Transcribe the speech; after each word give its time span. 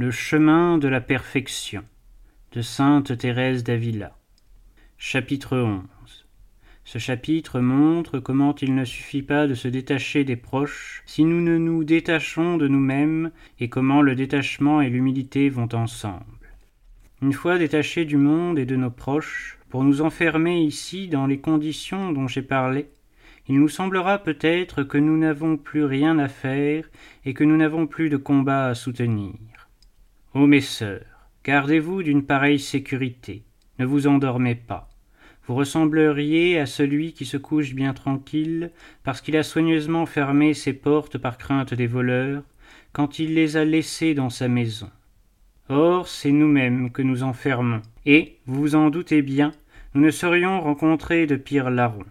Le 0.00 0.12
chemin 0.12 0.78
de 0.78 0.86
la 0.86 1.00
perfection 1.00 1.82
de 2.52 2.62
Sainte 2.62 3.18
Thérèse 3.18 3.64
d'Avila. 3.64 4.16
Chapitre 4.96 5.58
11 5.58 5.82
Ce 6.84 7.00
chapitre 7.00 7.58
montre 7.58 8.20
comment 8.20 8.54
il 8.62 8.76
ne 8.76 8.84
suffit 8.84 9.22
pas 9.22 9.48
de 9.48 9.54
se 9.54 9.66
détacher 9.66 10.22
des 10.22 10.36
proches 10.36 11.02
si 11.04 11.24
nous 11.24 11.40
ne 11.40 11.58
nous 11.58 11.82
détachons 11.82 12.58
de 12.58 12.68
nous-mêmes 12.68 13.32
et 13.58 13.68
comment 13.68 14.00
le 14.00 14.14
détachement 14.14 14.80
et 14.80 14.88
l'humilité 14.88 15.48
vont 15.48 15.68
ensemble. 15.72 16.54
Une 17.20 17.32
fois 17.32 17.58
détachés 17.58 18.04
du 18.04 18.18
monde 18.18 18.60
et 18.60 18.66
de 18.66 18.76
nos 18.76 18.92
proches, 18.92 19.58
pour 19.68 19.82
nous 19.82 20.00
enfermer 20.00 20.62
ici 20.62 21.08
dans 21.08 21.26
les 21.26 21.40
conditions 21.40 22.12
dont 22.12 22.28
j'ai 22.28 22.42
parlé, 22.42 22.88
il 23.48 23.58
nous 23.58 23.68
semblera 23.68 24.18
peut-être 24.18 24.84
que 24.84 24.98
nous 24.98 25.18
n'avons 25.18 25.56
plus 25.56 25.84
rien 25.84 26.20
à 26.20 26.28
faire 26.28 26.88
et 27.24 27.34
que 27.34 27.42
nous 27.42 27.56
n'avons 27.56 27.88
plus 27.88 28.10
de 28.10 28.16
combat 28.16 28.66
à 28.66 28.76
soutenir. 28.76 29.34
Ô 30.34 30.46
mes 30.46 30.60
sœurs, 30.60 31.06
gardez-vous 31.42 32.02
d'une 32.02 32.22
pareille 32.22 32.58
sécurité, 32.58 33.44
ne 33.78 33.86
vous 33.86 34.06
endormez 34.06 34.54
pas. 34.54 34.90
Vous 35.46 35.54
ressembleriez 35.54 36.58
à 36.58 36.66
celui 36.66 37.14
qui 37.14 37.24
se 37.24 37.38
couche 37.38 37.72
bien 37.72 37.94
tranquille, 37.94 38.70
parce 39.04 39.22
qu'il 39.22 39.38
a 39.38 39.42
soigneusement 39.42 40.04
fermé 40.04 40.52
ses 40.52 40.74
portes 40.74 41.16
par 41.16 41.38
crainte 41.38 41.72
des 41.72 41.86
voleurs, 41.86 42.42
quand 42.92 43.18
il 43.18 43.32
les 43.32 43.56
a 43.56 43.64
laissées 43.64 44.12
dans 44.12 44.28
sa 44.28 44.48
maison. 44.48 44.90
Or, 45.70 46.08
c'est 46.08 46.30
nous-mêmes 46.30 46.90
que 46.90 47.00
nous 47.00 47.22
enfermons, 47.22 47.80
et, 48.04 48.36
vous 48.44 48.60
vous 48.60 48.74
en 48.74 48.90
doutez 48.90 49.22
bien, 49.22 49.52
nous 49.94 50.02
ne 50.02 50.10
serions 50.10 50.60
rencontrés 50.60 51.26
de 51.26 51.36
pire 51.36 51.70
larrons. 51.70 52.04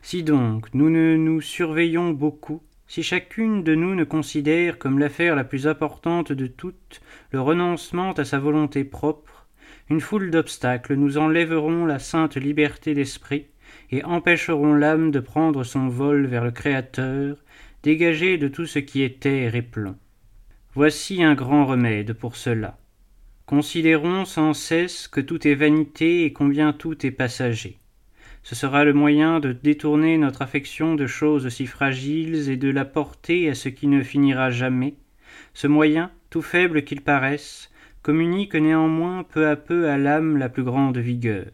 Si 0.00 0.22
donc 0.22 0.72
nous 0.72 0.88
ne 0.88 1.16
nous 1.16 1.42
surveillons 1.42 2.12
beaucoup, 2.12 2.62
si 2.86 3.02
chacune 3.02 3.62
de 3.62 3.74
nous 3.74 3.94
ne 3.94 4.04
considère 4.04 4.78
comme 4.78 4.98
l'affaire 4.98 5.36
la 5.36 5.44
plus 5.44 5.66
importante 5.66 6.32
de 6.32 6.46
toutes 6.46 7.00
le 7.30 7.40
renoncement 7.40 8.12
à 8.12 8.24
sa 8.24 8.38
volonté 8.38 8.84
propre, 8.84 9.46
une 9.88 10.00
foule 10.00 10.30
d'obstacles 10.30 10.94
nous 10.94 11.18
enlèveront 11.18 11.86
la 11.86 11.98
sainte 11.98 12.36
liberté 12.36 12.94
d'esprit 12.94 13.46
et 13.90 14.04
empêcheront 14.04 14.74
l'âme 14.74 15.10
de 15.10 15.20
prendre 15.20 15.64
son 15.64 15.88
vol 15.88 16.26
vers 16.26 16.44
le 16.44 16.50
Créateur, 16.50 17.36
dégagé 17.82 18.38
de 18.38 18.48
tout 18.48 18.66
ce 18.66 18.78
qui 18.78 19.02
est 19.02 19.20
terre 19.20 19.54
et 19.54 19.62
plomb. 19.62 19.96
Voici 20.74 21.22
un 21.22 21.34
grand 21.34 21.66
remède 21.66 22.12
pour 22.14 22.36
cela. 22.36 22.78
Considérons 23.44 24.24
sans 24.24 24.54
cesse 24.54 25.08
que 25.08 25.20
tout 25.20 25.46
est 25.46 25.54
vanité 25.54 26.24
et 26.24 26.32
combien 26.32 26.72
tout 26.72 27.04
est 27.04 27.10
passager 27.10 27.81
ce 28.42 28.54
sera 28.54 28.84
le 28.84 28.92
moyen 28.92 29.40
de 29.40 29.52
détourner 29.52 30.18
notre 30.18 30.42
affection 30.42 30.94
de 30.94 31.06
choses 31.06 31.48
si 31.48 31.66
fragiles 31.66 32.48
et 32.48 32.56
de 32.56 32.70
la 32.70 32.84
porter 32.84 33.48
à 33.48 33.54
ce 33.54 33.68
qui 33.68 33.86
ne 33.86 34.02
finira 34.02 34.50
jamais. 34.50 34.94
Ce 35.54 35.66
moyen, 35.66 36.10
tout 36.30 36.42
faible 36.42 36.82
qu'il 36.82 37.02
paraisse, 37.02 37.70
communique 38.02 38.54
néanmoins 38.54 39.22
peu 39.22 39.48
à 39.48 39.56
peu 39.56 39.88
à 39.88 39.96
l'âme 39.96 40.36
la 40.36 40.48
plus 40.48 40.64
grande 40.64 40.98
vigueur. 40.98 41.46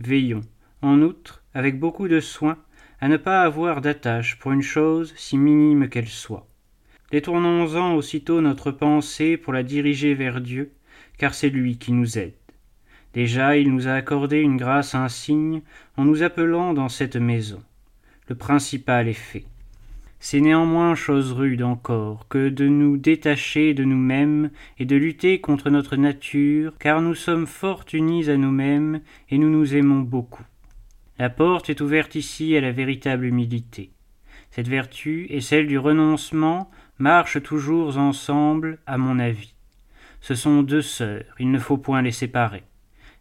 Veillons, 0.00 0.42
en 0.82 1.02
outre, 1.02 1.42
avec 1.54 1.78
beaucoup 1.78 2.08
de 2.08 2.20
soin, 2.20 2.58
à 3.00 3.08
ne 3.08 3.16
pas 3.16 3.42
avoir 3.42 3.80
d'attache 3.80 4.38
pour 4.38 4.52
une 4.52 4.62
chose 4.62 5.14
si 5.16 5.38
minime 5.38 5.88
qu'elle 5.88 6.08
soit. 6.08 6.48
Détournons-en 7.12 7.94
aussitôt 7.94 8.40
notre 8.40 8.70
pensée 8.70 9.36
pour 9.36 9.52
la 9.52 9.62
diriger 9.62 10.14
vers 10.14 10.40
Dieu, 10.40 10.72
car 11.16 11.34
c'est 11.34 11.48
lui 11.48 11.78
qui 11.78 11.92
nous 11.92 12.18
aide. 12.18 12.37
Déjà 13.18 13.56
il 13.56 13.72
nous 13.72 13.88
a 13.88 13.94
accordé 13.94 14.38
une 14.38 14.56
grâce 14.56 14.94
insigne 14.94 15.62
en 15.96 16.04
nous 16.04 16.22
appelant 16.22 16.72
dans 16.72 16.88
cette 16.88 17.16
maison. 17.16 17.60
Le 18.28 18.36
principal 18.36 19.08
est 19.08 19.12
fait. 19.12 19.44
C'est 20.20 20.40
néanmoins 20.40 20.94
chose 20.94 21.32
rude 21.32 21.64
encore 21.64 22.28
que 22.28 22.48
de 22.48 22.68
nous 22.68 22.96
détacher 22.96 23.74
de 23.74 23.82
nous-mêmes 23.82 24.50
et 24.78 24.84
de 24.84 24.94
lutter 24.94 25.40
contre 25.40 25.68
notre 25.68 25.96
nature, 25.96 26.74
car 26.78 27.02
nous 27.02 27.16
sommes 27.16 27.48
fort 27.48 27.84
unis 27.92 28.30
à 28.30 28.36
nous-mêmes 28.36 29.00
et 29.30 29.38
nous 29.38 29.50
nous 29.50 29.74
aimons 29.74 30.02
beaucoup. 30.02 30.46
La 31.18 31.28
porte 31.28 31.70
est 31.70 31.80
ouverte 31.80 32.14
ici 32.14 32.56
à 32.56 32.60
la 32.60 32.70
véritable 32.70 33.24
humilité. 33.24 33.90
Cette 34.52 34.68
vertu 34.68 35.26
et 35.30 35.40
celle 35.40 35.66
du 35.66 35.76
renoncement 35.76 36.70
marchent 37.00 37.42
toujours 37.42 37.98
ensemble, 37.98 38.78
à 38.86 38.96
mon 38.96 39.18
avis. 39.18 39.54
Ce 40.20 40.36
sont 40.36 40.62
deux 40.62 40.82
sœurs, 40.82 41.34
il 41.40 41.50
ne 41.50 41.58
faut 41.58 41.78
point 41.78 42.00
les 42.00 42.12
séparer. 42.12 42.62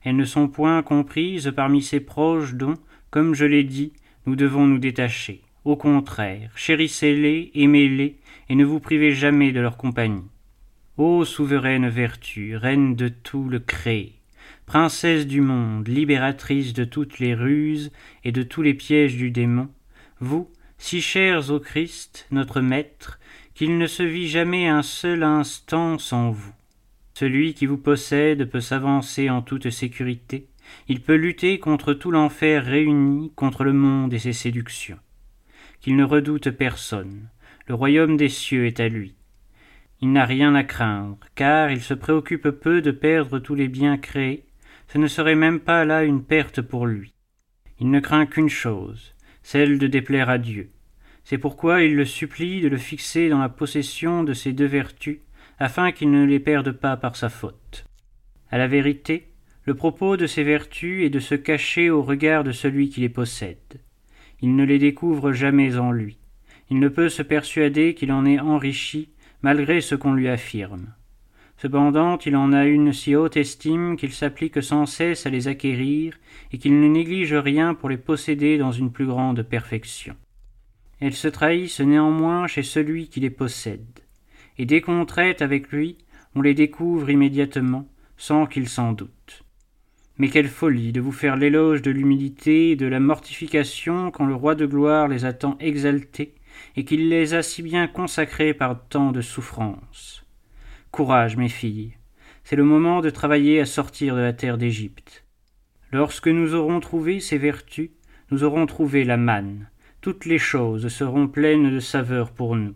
Elles 0.03 0.15
ne 0.15 0.25
sont 0.25 0.47
point 0.47 0.83
comprises 0.83 1.51
parmi 1.55 1.81
ces 1.81 1.99
proches 1.99 2.53
dont, 2.53 2.75
comme 3.09 3.33
je 3.33 3.45
l'ai 3.45 3.63
dit, 3.63 3.93
nous 4.25 4.35
devons 4.35 4.67
nous 4.67 4.79
détacher. 4.79 5.41
Au 5.65 5.75
contraire, 5.75 6.51
chérissez-les, 6.55 7.51
aimez-les, 7.55 8.17
et 8.49 8.55
ne 8.55 8.63
vous 8.63 8.79
privez 8.79 9.11
jamais 9.11 9.51
de 9.51 9.59
leur 9.59 9.77
compagnie. 9.77 10.29
Ô 10.97 11.25
souveraine 11.25 11.89
vertu, 11.89 12.55
reine 12.55 12.95
de 12.95 13.07
tout 13.07 13.49
le 13.49 13.59
créé, 13.59 14.13
princesse 14.65 15.27
du 15.27 15.41
monde, 15.41 15.87
libératrice 15.87 16.73
de 16.73 16.83
toutes 16.83 17.19
les 17.19 17.35
ruses 17.35 17.91
et 18.23 18.31
de 18.31 18.43
tous 18.43 18.61
les 18.61 18.73
pièges 18.73 19.15
du 19.15 19.29
démon, 19.29 19.69
vous, 20.19 20.49
si 20.77 21.01
chers 21.01 21.51
au 21.51 21.59
Christ, 21.59 22.27
notre 22.31 22.61
Maître, 22.61 23.19
qu'il 23.53 23.77
ne 23.77 23.87
se 23.87 24.03
vit 24.03 24.27
jamais 24.27 24.67
un 24.67 24.83
seul 24.83 25.23
instant 25.23 25.97
sans 25.97 26.31
vous. 26.31 26.53
Celui 27.19 27.55
qui 27.55 27.65
vous 27.65 27.79
possède 27.79 28.47
peut 28.47 28.61
s'avancer 28.61 29.31
en 29.31 29.41
toute 29.41 29.71
sécurité, 29.71 30.49
il 30.87 31.01
peut 31.01 31.15
lutter 31.15 31.57
contre 31.57 31.95
tout 31.95 32.11
l'enfer 32.11 32.63
réuni, 32.63 33.31
contre 33.35 33.63
le 33.63 33.73
monde 33.73 34.13
et 34.13 34.19
ses 34.19 34.33
séductions. 34.33 34.99
Qu'il 35.79 35.95
ne 35.95 36.03
redoute 36.03 36.51
personne, 36.51 37.27
le 37.65 37.73
royaume 37.73 38.17
des 38.17 38.29
cieux 38.29 38.67
est 38.67 38.79
à 38.79 38.87
lui. 38.87 39.15
Il 39.99 40.11
n'a 40.11 40.25
rien 40.25 40.53
à 40.53 40.63
craindre, 40.63 41.17
car 41.33 41.71
il 41.71 41.81
se 41.81 41.95
préoccupe 41.95 42.51
peu 42.51 42.83
de 42.83 42.91
perdre 42.91 43.39
tous 43.39 43.55
les 43.55 43.67
biens 43.67 43.97
créés, 43.97 44.45
ce 44.87 44.99
ne 44.99 45.07
serait 45.07 45.33
même 45.33 45.59
pas 45.59 45.85
là 45.85 46.03
une 46.03 46.23
perte 46.23 46.61
pour 46.61 46.85
lui. 46.85 47.15
Il 47.79 47.89
ne 47.89 47.99
craint 47.99 48.27
qu'une 48.27 48.47
chose, 48.47 49.15
celle 49.41 49.79
de 49.79 49.87
déplaire 49.87 50.29
à 50.29 50.37
Dieu. 50.37 50.69
C'est 51.23 51.39
pourquoi 51.39 51.81
il 51.81 51.95
le 51.95 52.05
supplie 52.05 52.61
de 52.61 52.67
le 52.67 52.77
fixer 52.77 53.27
dans 53.27 53.39
la 53.39 53.49
possession 53.49 54.23
de 54.23 54.33
ces 54.33 54.53
deux 54.53 54.67
vertus, 54.67 55.17
afin 55.59 55.91
qu'il 55.91 56.11
ne 56.11 56.25
les 56.25 56.39
perde 56.39 56.71
pas 56.71 56.97
par 56.97 57.15
sa 57.15 57.29
faute. 57.29 57.85
À 58.49 58.57
la 58.57 58.67
vérité, 58.67 59.27
le 59.65 59.73
propos 59.73 60.15
de 60.15 60.27
ces 60.27 60.43
vertus 60.43 61.05
est 61.05 61.09
de 61.09 61.19
se 61.19 61.35
cacher 61.35 61.89
au 61.89 62.01
regard 62.01 62.43
de 62.43 62.51
celui 62.51 62.89
qui 62.89 63.01
les 63.01 63.09
possède. 63.09 63.81
Il 64.41 64.55
ne 64.55 64.63
les 64.63 64.79
découvre 64.79 65.33
jamais 65.33 65.77
en 65.77 65.91
lui. 65.91 66.17
Il 66.69 66.79
ne 66.79 66.87
peut 66.87 67.09
se 67.09 67.21
persuader 67.21 67.93
qu'il 67.93 68.11
en 68.11 68.25
est 68.25 68.39
enrichi 68.39 69.09
malgré 69.41 69.81
ce 69.81 69.95
qu'on 69.95 70.13
lui 70.13 70.29
affirme. 70.29 70.93
Cependant, 71.57 72.19
il 72.19 72.35
en 72.35 72.53
a 72.53 72.65
une 72.65 72.93
si 72.93 73.15
haute 73.15 73.35
estime 73.35 73.97
qu'il 73.97 74.13
s'applique 74.13 74.61
sans 74.61 74.85
cesse 74.85 75.25
à 75.25 75.31
les 75.31 75.47
acquérir 75.47 76.17
et 76.51 76.59
qu'il 76.59 76.79
ne 76.79 76.87
néglige 76.87 77.33
rien 77.33 77.73
pour 77.73 77.89
les 77.89 77.97
posséder 77.97 78.59
dans 78.59 78.71
une 78.71 78.91
plus 78.91 79.07
grande 79.07 79.41
perfection. 79.41 80.15
Elles 80.99 81.13
se 81.13 81.27
trahissent 81.27 81.79
néanmoins 81.79 82.47
chez 82.47 82.63
celui 82.63 83.09
qui 83.09 83.19
les 83.19 83.31
possède 83.31 84.06
et 84.57 84.65
dès 84.65 84.81
qu'on 84.81 85.05
traite 85.05 85.41
avec 85.41 85.71
lui, 85.71 85.97
on 86.35 86.41
les 86.41 86.53
découvre 86.53 87.09
immédiatement, 87.09 87.87
sans 88.17 88.45
qu'il 88.45 88.67
s'en 88.67 88.93
doute. 88.93 89.43
Mais 90.17 90.29
quelle 90.29 90.47
folie 90.47 90.91
de 90.91 91.01
vous 91.01 91.11
faire 91.11 91.35
l'éloge 91.35 91.81
de 91.81 91.91
l'humilité 91.91 92.71
et 92.71 92.75
de 92.75 92.87
la 92.87 92.99
mortification 92.99 94.09
quand 94.09 94.25
le 94.25 94.35
roi 94.35 94.55
de 94.55 94.65
gloire 94.65 95.07
les 95.07 95.25
a 95.25 95.33
tant 95.33 95.57
exaltés 95.59 96.33
et 96.75 96.85
qu'il 96.85 97.09
les 97.09 97.35
a 97.35 97.43
si 97.43 97.61
bien 97.61 97.87
consacrés 97.87 98.53
par 98.53 98.87
tant 98.87 99.11
de 99.11 99.21
souffrances. 99.21 100.25
Courage, 100.91 101.37
mes 101.37 101.49
filles, 101.49 101.93
c'est 102.43 102.55
le 102.55 102.63
moment 102.63 103.01
de 103.01 103.09
travailler 103.09 103.59
à 103.59 103.65
sortir 103.65 104.15
de 104.15 104.21
la 104.21 104.33
terre 104.33 104.57
d'Égypte. 104.57 105.25
Lorsque 105.91 106.27
nous 106.27 106.55
aurons 106.55 106.79
trouvé 106.79 107.19
ces 107.19 107.37
vertus, 107.37 107.91
nous 108.31 108.43
aurons 108.43 108.65
trouvé 108.65 109.03
la 109.03 109.17
manne. 109.17 109.69
Toutes 110.01 110.25
les 110.25 110.39
choses 110.39 110.87
seront 110.87 111.27
pleines 111.27 111.71
de 111.71 111.79
saveur 111.79 112.31
pour 112.31 112.55
nous. 112.55 112.75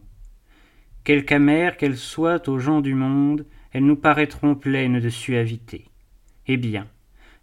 Quelque 1.03 1.31
amères 1.33 1.77
qu'elles 1.77 1.97
soient 1.97 2.47
aux 2.47 2.59
gens 2.59 2.81
du 2.81 2.93
monde, 2.93 3.45
elles 3.71 3.85
nous 3.85 3.95
paraîtront 3.95 4.53
pleines 4.53 4.99
de 4.99 5.09
suavité. 5.09 5.85
Eh 6.47 6.57
bien, 6.57 6.87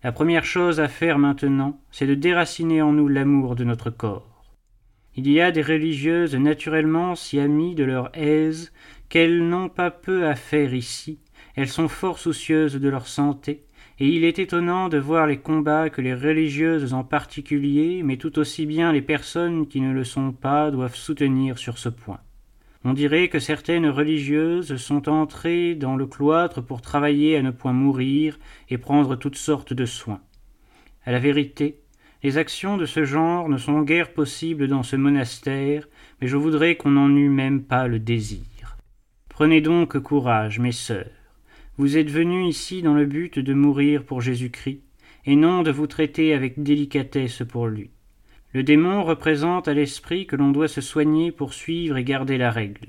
la 0.04 0.12
première 0.12 0.44
chose 0.44 0.78
à 0.78 0.86
faire 0.86 1.18
maintenant, 1.18 1.80
c'est 1.90 2.06
de 2.06 2.14
déraciner 2.14 2.82
en 2.82 2.92
nous 2.92 3.08
l'amour 3.08 3.56
de 3.56 3.64
notre 3.64 3.90
corps. 3.90 4.44
Il 5.16 5.28
y 5.28 5.40
a 5.40 5.50
des 5.50 5.62
religieuses 5.62 6.36
naturellement 6.36 7.16
si 7.16 7.40
amies 7.40 7.74
de 7.74 7.82
leur 7.82 8.16
aise 8.16 8.72
qu'elles 9.08 9.48
n'ont 9.48 9.68
pas 9.68 9.90
peu 9.90 10.28
à 10.28 10.36
faire 10.36 10.72
ici, 10.72 11.18
elles 11.56 11.68
sont 11.68 11.88
fort 11.88 12.20
soucieuses 12.20 12.76
de 12.76 12.88
leur 12.88 13.08
santé, 13.08 13.64
et 13.98 14.06
il 14.06 14.22
est 14.22 14.38
étonnant 14.38 14.88
de 14.88 14.98
voir 14.98 15.26
les 15.26 15.38
combats 15.38 15.90
que 15.90 16.00
les 16.00 16.14
religieuses 16.14 16.94
en 16.94 17.02
particulier, 17.02 18.02
mais 18.04 18.18
tout 18.18 18.38
aussi 18.38 18.66
bien 18.66 18.92
les 18.92 19.02
personnes 19.02 19.66
qui 19.66 19.80
ne 19.80 19.92
le 19.92 20.04
sont 20.04 20.30
pas, 20.30 20.70
doivent 20.70 20.94
soutenir 20.94 21.58
sur 21.58 21.78
ce 21.78 21.88
point. 21.88 22.20
On 22.84 22.92
dirait 22.92 23.28
que 23.28 23.40
certaines 23.40 23.88
religieuses 23.88 24.76
sont 24.76 25.08
entrées 25.08 25.74
dans 25.74 25.96
le 25.96 26.06
cloître 26.06 26.62
pour 26.62 26.80
travailler 26.80 27.36
à 27.36 27.42
ne 27.42 27.50
point 27.50 27.72
mourir 27.72 28.38
et 28.68 28.78
prendre 28.78 29.16
toutes 29.16 29.36
sortes 29.36 29.72
de 29.72 29.84
soins. 29.84 30.20
À 31.04 31.10
la 31.10 31.18
vérité, 31.18 31.80
les 32.22 32.38
actions 32.38 32.76
de 32.76 32.86
ce 32.86 33.04
genre 33.04 33.48
ne 33.48 33.58
sont 33.58 33.82
guère 33.82 34.12
possibles 34.12 34.68
dans 34.68 34.82
ce 34.82 34.96
monastère, 34.96 35.88
mais 36.20 36.28
je 36.28 36.36
voudrais 36.36 36.76
qu'on 36.76 36.90
n'en 36.90 37.14
eût 37.14 37.28
même 37.28 37.62
pas 37.62 37.88
le 37.88 37.98
désir. 37.98 38.76
Prenez 39.28 39.60
donc 39.60 39.98
courage, 39.98 40.58
mes 40.58 40.72
sœurs. 40.72 41.10
Vous 41.76 41.96
êtes 41.96 42.10
venu 42.10 42.46
ici 42.46 42.82
dans 42.82 42.94
le 42.94 43.06
but 43.06 43.38
de 43.38 43.54
mourir 43.54 44.04
pour 44.04 44.20
Jésus-Christ, 44.20 44.82
et 45.26 45.36
non 45.36 45.62
de 45.62 45.70
vous 45.70 45.86
traiter 45.86 46.34
avec 46.34 46.62
délicatesse 46.62 47.42
pour 47.48 47.68
lui. 47.68 47.90
Le 48.54 48.62
démon 48.62 49.04
représente 49.04 49.68
à 49.68 49.74
l'esprit 49.74 50.26
que 50.26 50.36
l'on 50.36 50.50
doit 50.50 50.68
se 50.68 50.80
soigner 50.80 51.32
pour 51.32 51.52
suivre 51.52 51.98
et 51.98 52.04
garder 52.04 52.38
la 52.38 52.50
règle, 52.50 52.88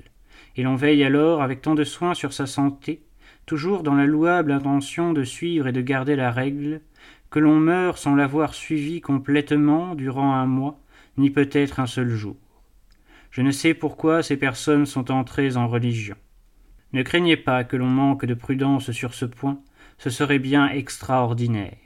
et 0.56 0.62
l'on 0.62 0.74
veille 0.74 1.04
alors 1.04 1.42
avec 1.42 1.60
tant 1.60 1.74
de 1.74 1.84
soin 1.84 2.14
sur 2.14 2.32
sa 2.32 2.46
santé, 2.46 3.02
toujours 3.44 3.82
dans 3.82 3.94
la 3.94 4.06
louable 4.06 4.52
intention 4.52 5.12
de 5.12 5.22
suivre 5.22 5.66
et 5.66 5.72
de 5.72 5.82
garder 5.82 6.16
la 6.16 6.30
règle, 6.30 6.80
que 7.30 7.38
l'on 7.38 7.56
meurt 7.56 7.98
sans 7.98 8.14
l'avoir 8.14 8.54
suivie 8.54 9.00
complètement 9.02 9.94
durant 9.94 10.32
un 10.32 10.46
mois, 10.46 10.80
ni 11.18 11.30
peut-être 11.30 11.78
un 11.78 11.86
seul 11.86 12.08
jour. 12.08 12.36
Je 13.30 13.42
ne 13.42 13.50
sais 13.50 13.74
pourquoi 13.74 14.22
ces 14.22 14.36
personnes 14.36 14.86
sont 14.86 15.10
entrées 15.10 15.56
en 15.56 15.68
religion. 15.68 16.16
Ne 16.92 17.02
craignez 17.02 17.36
pas 17.36 17.64
que 17.64 17.76
l'on 17.76 17.86
manque 17.86 18.24
de 18.24 18.34
prudence 18.34 18.90
sur 18.90 19.14
ce 19.14 19.26
point, 19.26 19.60
ce 19.98 20.10
serait 20.10 20.38
bien 20.38 20.68
extraordinaire. 20.68 21.76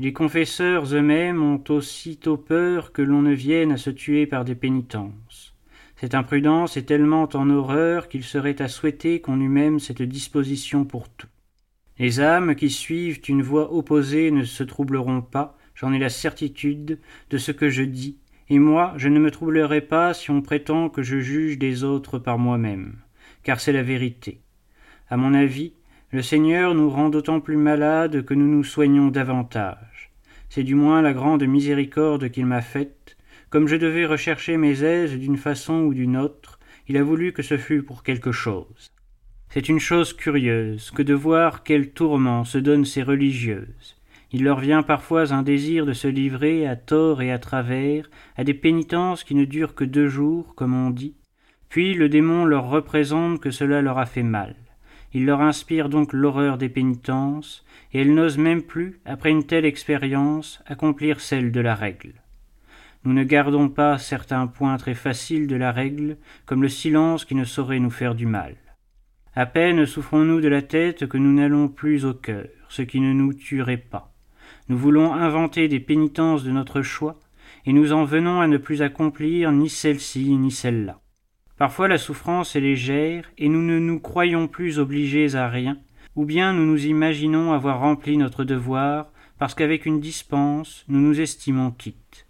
Les 0.00 0.12
confesseurs 0.12 0.94
eux-mêmes 0.94 1.42
ont 1.42 1.64
aussitôt 1.70 2.36
peur 2.36 2.92
que 2.92 3.02
l'on 3.02 3.20
ne 3.20 3.32
vienne 3.32 3.72
à 3.72 3.76
se 3.76 3.90
tuer 3.90 4.28
par 4.28 4.44
des 4.44 4.54
pénitences. 4.54 5.56
Cette 5.96 6.14
imprudence 6.14 6.76
est 6.76 6.84
tellement 6.84 7.28
en 7.34 7.50
horreur 7.50 8.08
qu'il 8.08 8.22
serait 8.22 8.62
à 8.62 8.68
souhaiter 8.68 9.20
qu'on 9.20 9.40
eût 9.40 9.48
même 9.48 9.80
cette 9.80 10.02
disposition 10.02 10.84
pour 10.84 11.08
tout. 11.08 11.26
Les 11.98 12.20
âmes 12.20 12.54
qui 12.54 12.70
suivent 12.70 13.20
une 13.26 13.42
voie 13.42 13.74
opposée 13.74 14.30
ne 14.30 14.44
se 14.44 14.62
troubleront 14.62 15.20
pas, 15.20 15.58
j'en 15.74 15.92
ai 15.92 15.98
la 15.98 16.10
certitude, 16.10 17.00
de 17.30 17.38
ce 17.38 17.50
que 17.50 17.68
je 17.68 17.82
dis, 17.82 18.18
et 18.50 18.60
moi 18.60 18.94
je 18.98 19.08
ne 19.08 19.18
me 19.18 19.32
troublerai 19.32 19.80
pas 19.80 20.14
si 20.14 20.30
on 20.30 20.42
prétend 20.42 20.90
que 20.90 21.02
je 21.02 21.18
juge 21.18 21.58
des 21.58 21.82
autres 21.82 22.20
par 22.20 22.38
moi-même, 22.38 22.98
car 23.42 23.58
c'est 23.58 23.72
la 23.72 23.82
vérité. 23.82 24.42
À 25.10 25.16
mon 25.16 25.34
avis, 25.34 25.72
le 26.10 26.22
Seigneur 26.22 26.74
nous 26.74 26.88
rend 26.88 27.10
d'autant 27.10 27.40
plus 27.40 27.58
malades 27.58 28.24
que 28.24 28.32
nous 28.32 28.46
nous 28.46 28.64
soignons 28.64 29.08
davantage. 29.08 30.10
C'est 30.48 30.62
du 30.62 30.74
moins 30.74 31.02
la 31.02 31.12
grande 31.12 31.46
miséricorde 31.46 32.30
qu'il 32.30 32.46
m'a 32.46 32.62
faite. 32.62 33.18
Comme 33.50 33.68
je 33.68 33.76
devais 33.76 34.06
rechercher 34.06 34.56
mes 34.56 34.82
aises 34.84 35.18
d'une 35.18 35.36
façon 35.36 35.82
ou 35.82 35.92
d'une 35.92 36.16
autre, 36.16 36.58
il 36.88 36.96
a 36.96 37.02
voulu 37.02 37.34
que 37.34 37.42
ce 37.42 37.58
fût 37.58 37.82
pour 37.82 38.02
quelque 38.02 38.32
chose. 38.32 38.90
C'est 39.50 39.68
une 39.68 39.80
chose 39.80 40.14
curieuse 40.14 40.90
que 40.90 41.02
de 41.02 41.12
voir 41.12 41.62
quel 41.62 41.90
tourment 41.90 42.44
se 42.44 42.56
donnent 42.56 42.86
ces 42.86 43.02
religieuses. 43.02 43.96
Il 44.32 44.44
leur 44.44 44.60
vient 44.60 44.82
parfois 44.82 45.34
un 45.34 45.42
désir 45.42 45.84
de 45.84 45.92
se 45.92 46.08
livrer 46.08 46.66
à 46.66 46.76
tort 46.76 47.20
et 47.20 47.32
à 47.32 47.38
travers 47.38 48.08
à 48.36 48.44
des 48.44 48.54
pénitences 48.54 49.24
qui 49.24 49.34
ne 49.34 49.44
durent 49.44 49.74
que 49.74 49.84
deux 49.84 50.08
jours, 50.08 50.54
comme 50.54 50.74
on 50.74 50.88
dit, 50.88 51.16
puis 51.68 51.92
le 51.92 52.08
démon 52.08 52.46
leur 52.46 52.70
représente 52.70 53.40
que 53.40 53.50
cela 53.50 53.82
leur 53.82 53.98
a 53.98 54.06
fait 54.06 54.22
mal. 54.22 54.54
Il 55.14 55.24
leur 55.24 55.40
inspire 55.40 55.88
donc 55.88 56.12
l'horreur 56.12 56.58
des 56.58 56.68
pénitences, 56.68 57.64
et 57.92 58.00
elles 58.00 58.14
n'osent 58.14 58.38
même 58.38 58.62
plus, 58.62 59.00
après 59.04 59.30
une 59.30 59.44
telle 59.44 59.64
expérience, 59.64 60.62
accomplir 60.66 61.20
celle 61.20 61.50
de 61.50 61.60
la 61.60 61.74
règle. 61.74 62.12
Nous 63.04 63.12
ne 63.12 63.24
gardons 63.24 63.68
pas 63.68 63.96
certains 63.96 64.46
points 64.46 64.76
très 64.76 64.94
faciles 64.94 65.46
de 65.46 65.56
la 65.56 65.72
règle, 65.72 66.18
comme 66.44 66.62
le 66.62 66.68
silence 66.68 67.24
qui 67.24 67.34
ne 67.34 67.44
saurait 67.44 67.78
nous 67.78 67.90
faire 67.90 68.14
du 68.14 68.26
mal. 68.26 68.56
À 69.34 69.46
peine 69.46 69.86
souffrons-nous 69.86 70.40
de 70.40 70.48
la 70.48 70.62
tête 70.62 71.06
que 71.06 71.16
nous 71.16 71.32
n'allons 71.32 71.68
plus 71.68 72.04
au 72.04 72.12
cœur, 72.12 72.48
ce 72.68 72.82
qui 72.82 73.00
ne 73.00 73.12
nous 73.12 73.32
tuerait 73.32 73.76
pas. 73.76 74.12
Nous 74.68 74.76
voulons 74.76 75.14
inventer 75.14 75.68
des 75.68 75.80
pénitences 75.80 76.44
de 76.44 76.50
notre 76.50 76.82
choix, 76.82 77.18
et 77.64 77.72
nous 77.72 77.92
en 77.92 78.04
venons 78.04 78.40
à 78.40 78.46
ne 78.46 78.58
plus 78.58 78.82
accomplir 78.82 79.52
ni 79.52 79.70
celle-ci 79.70 80.36
ni 80.36 80.50
celle-là. 80.50 81.00
Parfois 81.58 81.88
la 81.88 81.98
souffrance 81.98 82.54
est 82.54 82.60
légère, 82.60 83.30
et 83.36 83.48
nous 83.48 83.62
ne 83.62 83.80
nous 83.80 83.98
croyons 83.98 84.46
plus 84.46 84.78
obligés 84.78 85.34
à 85.34 85.48
rien, 85.48 85.76
ou 86.14 86.24
bien 86.24 86.52
nous 86.52 86.64
nous 86.64 86.86
imaginons 86.86 87.52
avoir 87.52 87.80
rempli 87.80 88.16
notre 88.16 88.44
devoir, 88.44 89.10
parce 89.38 89.54
qu'avec 89.54 89.84
une 89.84 90.00
dispense 90.00 90.84
nous 90.88 91.00
nous 91.00 91.20
estimons 91.20 91.72
quittes. 91.72 92.26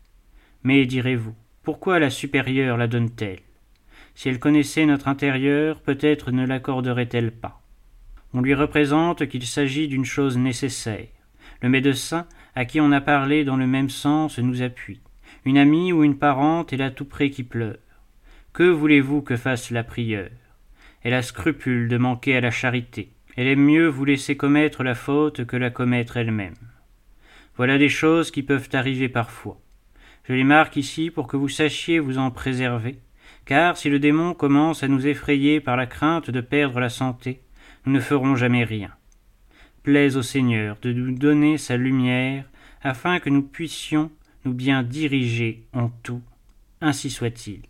Mais, 0.62 0.86
direz-vous, 0.86 1.34
pourquoi 1.62 1.98
la 1.98 2.08
supérieure 2.08 2.78
la 2.78 2.88
donne-t-elle? 2.88 3.40
Si 4.14 4.30
elle 4.30 4.40
connaissait 4.40 4.86
notre 4.86 5.08
intérieur, 5.08 5.80
peut-être 5.82 6.32
ne 6.32 6.46
l'accorderait-elle 6.46 7.30
pas. 7.30 7.60
On 8.32 8.40
lui 8.40 8.54
représente 8.54 9.28
qu'il 9.28 9.46
s'agit 9.46 9.88
d'une 9.88 10.04
chose 10.04 10.38
nécessaire. 10.38 11.06
Le 11.60 11.68
médecin, 11.68 12.26
à 12.54 12.64
qui 12.64 12.80
on 12.80 12.92
a 12.92 13.00
parlé 13.00 13.44
dans 13.44 13.56
le 13.56 13.66
même 13.66 13.90
sens, 13.90 14.38
nous 14.38 14.62
appuie. 14.62 15.00
Une 15.44 15.58
amie 15.58 15.92
ou 15.92 16.02
une 16.02 16.18
parente 16.18 16.72
est 16.72 16.78
là 16.78 16.90
tout 16.90 17.04
près 17.04 17.30
qui 17.30 17.42
pleure. 17.42 17.76
Que 18.52 18.68
voulez-vous 18.68 19.22
que 19.22 19.36
fasse 19.36 19.70
la 19.70 19.84
prieure? 19.84 20.30
Elle 21.02 21.14
a 21.14 21.22
scrupule 21.22 21.88
de 21.88 21.96
manquer 21.96 22.36
à 22.36 22.40
la 22.40 22.50
charité. 22.50 23.12
Elle 23.36 23.46
aime 23.46 23.64
mieux 23.64 23.86
vous 23.86 24.04
laisser 24.04 24.36
commettre 24.36 24.82
la 24.82 24.94
faute 24.94 25.44
que 25.44 25.56
la 25.56 25.70
commettre 25.70 26.16
elle-même. 26.16 26.56
Voilà 27.56 27.78
des 27.78 27.88
choses 27.88 28.30
qui 28.30 28.42
peuvent 28.42 28.68
arriver 28.72 29.08
parfois. 29.08 29.60
Je 30.24 30.32
les 30.32 30.44
marque 30.44 30.76
ici 30.76 31.10
pour 31.10 31.26
que 31.26 31.36
vous 31.36 31.48
sachiez 31.48 32.00
vous 32.00 32.18
en 32.18 32.30
préserver, 32.30 32.98
car 33.44 33.76
si 33.76 33.88
le 33.90 33.98
démon 33.98 34.34
commence 34.34 34.82
à 34.82 34.88
nous 34.88 35.06
effrayer 35.06 35.60
par 35.60 35.76
la 35.76 35.86
crainte 35.86 36.30
de 36.30 36.40
perdre 36.40 36.80
la 36.80 36.88
santé, 36.88 37.40
nous 37.86 37.92
ne 37.92 38.00
ferons 38.00 38.36
jamais 38.36 38.64
rien. 38.64 38.90
Plaise 39.82 40.16
au 40.16 40.22
Seigneur 40.22 40.76
de 40.82 40.92
nous 40.92 41.16
donner 41.16 41.58
sa 41.58 41.76
lumière, 41.76 42.44
afin 42.82 43.20
que 43.20 43.30
nous 43.30 43.42
puissions 43.42 44.10
nous 44.44 44.52
bien 44.52 44.82
diriger 44.82 45.64
en 45.72 45.88
tout. 46.02 46.22
Ainsi 46.80 47.10
soit-il. 47.10 47.62